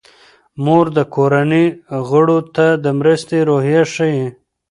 مور 0.63 0.85
د 0.97 0.99
کورنۍ 1.15 1.65
غړو 2.09 2.39
ته 2.55 2.65
د 2.83 2.85
مرستې 2.99 3.37
روحیه 3.49 3.83
ښيي. 3.93 4.25